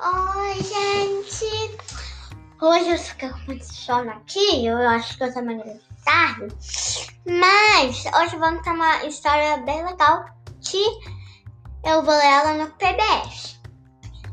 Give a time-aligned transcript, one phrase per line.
[0.00, 1.76] Oi, gente!
[2.62, 5.60] Hoje eu muito sono aqui, eu acho que eu tô mais
[6.04, 6.54] tarde.
[7.26, 10.24] Mas hoje vamos ter uma história bem legal
[10.60, 10.84] que
[11.84, 13.60] eu vou ler ela no PBS.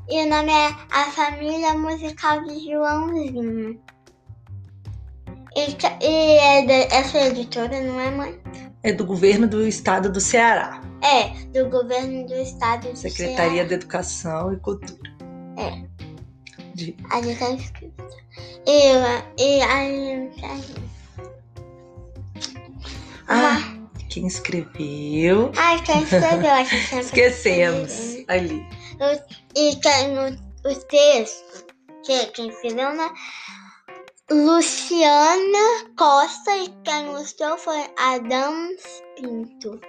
[0.07, 3.81] E o nome é A Família Musical de Joãozinho.
[5.55, 8.39] E, e é de, essa editora, não é, mãe?
[8.83, 10.79] É do governo do estado do Ceará.
[11.01, 11.29] É,
[11.59, 13.67] do governo do estado do Secretaria Ceará.
[13.67, 15.14] de Educação e Cultura.
[15.57, 15.85] É.
[16.75, 16.95] De...
[17.09, 18.05] Ali tá escrito.
[18.67, 20.31] E, e aí.
[23.27, 23.75] Ah,
[24.09, 25.51] quem escreveu?
[25.57, 26.51] Ai, quem escreveu?
[26.51, 27.93] A gente sempre Esquecemos.
[28.27, 28.65] Ali.
[29.55, 31.65] E tem o, o texto
[32.05, 33.09] que quem escreveu, né?
[34.31, 39.79] Luciana Costa e quem ilustrou foi Adams Pinto.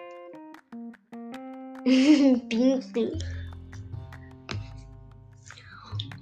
[2.48, 3.18] Pinto.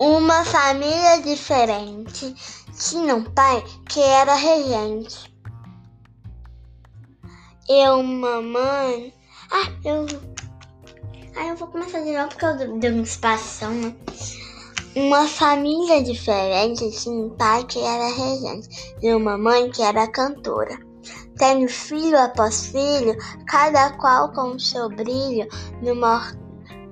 [0.01, 2.35] Uma família diferente
[2.77, 5.33] tinha um pai que era regente.
[7.69, 9.15] E uma mãe.
[9.53, 10.07] Ah, eu.
[11.37, 13.95] Ah, eu vou começar de novo porque eu dei uma espação, né?
[14.97, 20.77] Uma família diferente tinha um pai que era regente e uma mãe que era cantora.
[21.37, 25.49] Tendo filho após filho, cada qual com seu brilho,
[25.83, 26.44] numa or-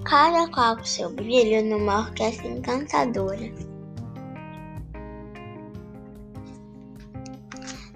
[0.04, 3.52] cada qual com seu brilho numa orquestra encantadora.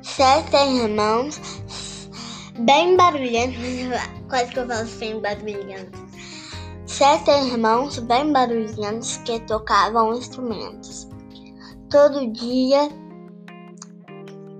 [0.03, 1.41] Sete irmãos,
[2.61, 3.59] bem barulhentos,
[4.29, 6.01] quase que eu falo sem barulhentos.
[6.87, 11.09] Sete irmãos bem barulhentos que tocavam instrumentos.
[11.91, 12.89] Todo dia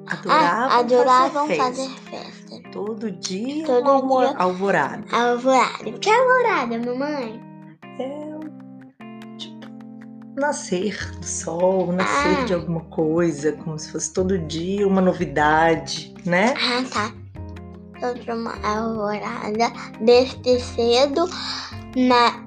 [0.07, 2.36] Adoravam, ah, adoravam fazer, fazer festa.
[2.73, 4.37] Todo dia Todo uma dia.
[4.39, 5.05] alvorada.
[5.17, 5.89] Alvorada.
[5.89, 7.41] O que é alvorada, mamãe?
[7.99, 8.37] É
[9.39, 9.67] tipo
[10.37, 12.45] nascer do sol, nascer Ah.
[12.45, 16.53] de alguma coisa, como se fosse todo dia uma novidade, né?
[16.59, 17.13] Ah, tá.
[18.01, 21.27] Toda uma alvorada desde cedo,
[21.97, 22.45] na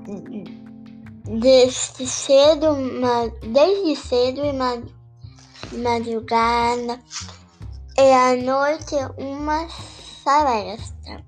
[1.25, 4.77] desde cedo, ma, desde cedo e ma,
[5.73, 6.99] madrugada
[7.97, 9.67] e à noite uma
[10.29, 11.25] floresta.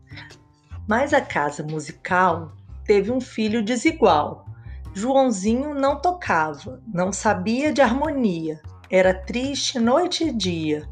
[0.88, 2.52] Mas a casa musical
[2.86, 4.46] teve um filho desigual.
[4.94, 10.88] Joãozinho não tocava, não sabia de harmonia, era triste noite e dia,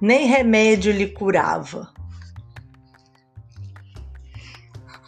[0.00, 1.94] nem remédio lhe curava.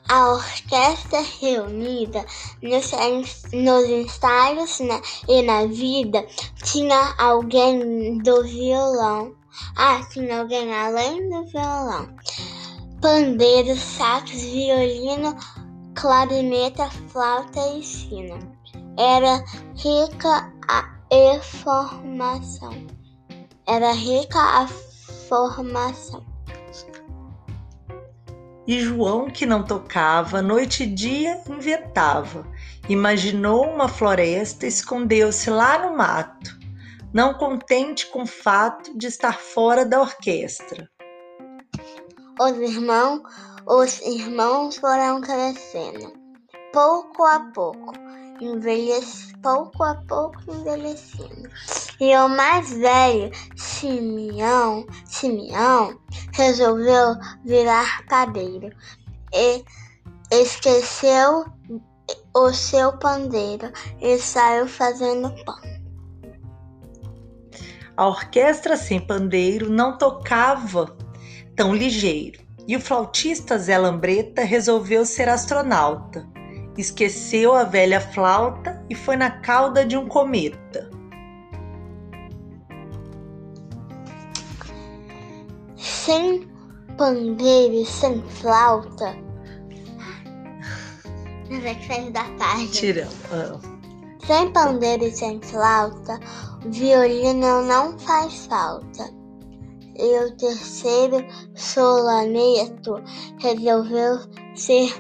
[0.08, 2.24] A orquestra reunida
[2.62, 6.26] nos, nos ensaios né, e na vida
[6.64, 9.37] tinha alguém do violão.
[9.76, 10.00] Ah,
[10.38, 12.08] alguém além do violão.
[13.00, 15.36] Pandeiro, sax, violino,
[15.94, 18.38] clarineta, flauta e sino.
[18.96, 19.44] Era
[19.76, 22.86] rica a formação.
[23.66, 24.66] Era rica a
[25.28, 26.24] formação.
[28.66, 32.46] E João, que não tocava, noite e dia inventava.
[32.86, 36.57] Imaginou uma floresta, escondeu-se lá no mato,
[37.12, 40.88] não contente com o fato de estar fora da orquestra.
[42.40, 43.22] Os irmãos,
[43.66, 46.12] os irmãos foram crescendo,
[46.72, 47.92] pouco a pouco,
[49.42, 51.48] pouco a pouco envelhecendo.
[52.00, 55.98] E o mais velho, Simeão, Simeão,
[56.32, 58.70] resolveu virar padeiro
[59.32, 59.64] e
[60.30, 61.46] esqueceu
[62.34, 65.77] o seu pandeiro e saiu fazendo pão.
[67.98, 70.96] A orquestra sem pandeiro não tocava
[71.56, 72.40] tão ligeiro.
[72.68, 76.24] E o flautista Zé Lambreta resolveu ser astronauta.
[76.76, 80.88] Esqueceu a velha flauta e foi na cauda de um cometa.
[85.76, 86.48] Sem
[86.96, 89.16] pandeiro e sem flauta.
[91.50, 92.70] Mas é que da tarde.
[92.70, 93.77] Tirão.
[94.28, 96.20] Sem pandeiro e sem flauta,
[96.62, 99.10] o violino não faz falta.
[99.96, 103.02] E o terceiro solaneto
[103.38, 104.18] resolveu
[104.54, 104.92] ser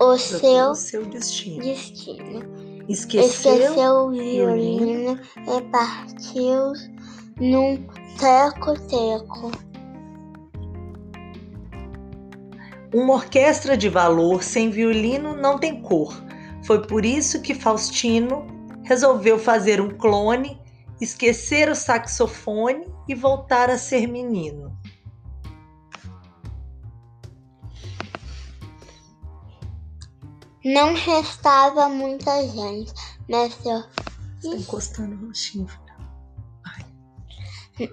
[0.00, 1.62] o seu seu destino.
[1.62, 2.42] destino.
[2.88, 6.72] Esqueceu, Esqueceu o violino e partiu
[7.40, 7.86] num
[8.18, 9.52] teco-teco.
[12.92, 16.12] Uma orquestra de valor sem violino não tem cor.
[16.66, 18.46] Foi por isso que Faustino
[18.84, 20.60] resolveu fazer um clone,
[21.00, 24.76] esquecer o saxofone e voltar a ser menino.
[30.64, 32.94] Não restava muita gente
[33.28, 33.70] Mestre,
[34.40, 35.83] Você tá encostando no chifre.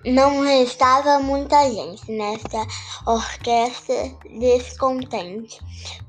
[0.06, 2.66] Não restava muita gente nessa
[3.06, 5.60] orquestra descontente.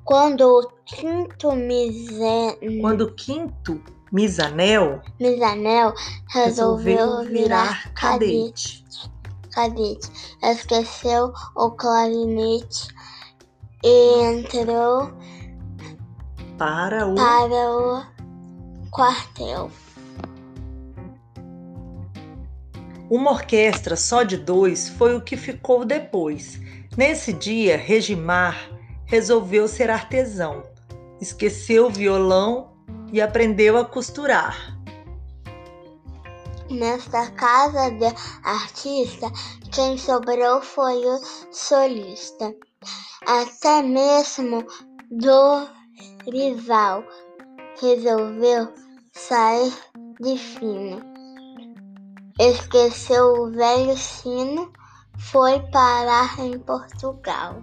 [0.04, 2.80] Quando o quinto mizen...
[2.80, 3.82] Quando o quinto
[4.12, 5.94] Misanel Misanel
[6.28, 8.84] resolveu, resolveu virar cadete.
[9.50, 10.10] cadete,
[10.42, 12.88] esqueceu o clarinete
[13.82, 15.10] e entrou
[16.58, 18.02] Para o para o
[18.90, 19.70] quartel.
[23.12, 26.58] Uma orquestra só de dois foi o que ficou depois.
[26.96, 28.56] Nesse dia, Regimar
[29.04, 30.62] resolveu ser artesão.
[31.20, 32.72] Esqueceu o violão
[33.12, 34.78] e aprendeu a costurar.
[36.70, 38.06] Nesta casa de
[38.44, 39.30] artista,
[39.70, 41.20] quem sobrou foi o
[41.50, 42.54] solista.
[43.26, 44.64] Até mesmo
[46.24, 47.04] Dorival
[47.78, 48.72] resolveu
[49.12, 49.74] sair
[50.18, 51.11] de fino.
[52.38, 54.72] Esqueceu o velho sino,
[55.18, 57.62] foi parar em Portugal.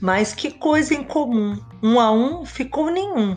[0.00, 1.58] Mas que coisa em comum!
[1.82, 3.36] Um a um ficou nenhum.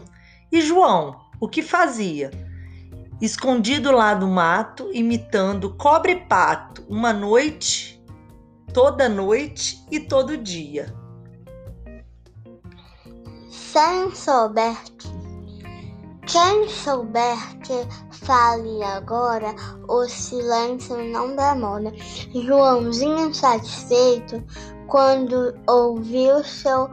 [0.51, 2.31] E João, o que fazia?
[3.19, 8.01] Escondido lá do mato, imitando cobre e pato, uma noite,
[8.73, 10.93] toda noite e todo dia.
[13.49, 15.16] Sem souber que.
[16.27, 17.87] Quem souber que
[18.25, 19.55] fale agora,
[19.87, 21.91] o silêncio não demora.
[22.33, 24.43] Joãozinho satisfeito,
[24.87, 26.89] quando ouviu seu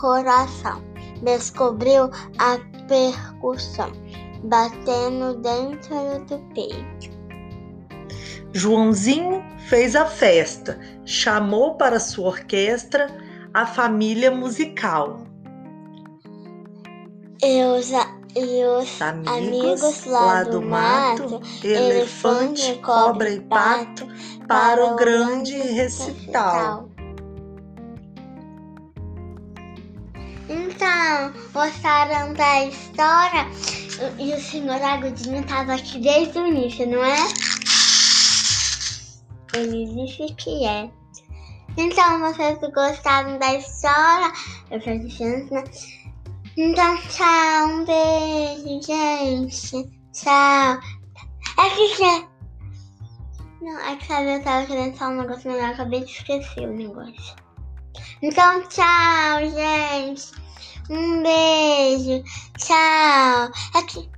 [0.00, 0.82] coração,
[1.22, 2.04] descobriu
[2.38, 2.58] a
[2.88, 3.92] percussão
[4.44, 7.18] batendo dentro do peito.
[8.54, 13.06] Joãozinho fez a festa, chamou para sua orquestra
[13.52, 15.20] a família musical.
[17.42, 24.06] E os, a- e os Amigos, lá do mato, elefante, cobra e pato,
[24.46, 26.88] para o grande recital.
[30.48, 33.46] Então, gostaram da história?
[34.18, 37.18] E o senhor Agudinho estava aqui desde o início, não é?
[39.54, 40.88] Ele disse que é.
[41.76, 44.32] Então, vocês gostaram da história,
[44.70, 45.64] eu falei chance, né?
[46.60, 49.88] Então, tchau, um beijo, gente.
[50.12, 50.80] Tchau.
[51.56, 52.28] É que que...
[53.64, 56.74] Não, é que sabe, eu tava querendo falar um negócio melhor, acabei de esquecer o
[56.74, 57.36] negócio.
[58.20, 60.32] Então, tchau, gente.
[60.90, 62.24] Um beijo.
[62.58, 63.52] Tchau.
[63.76, 64.10] É que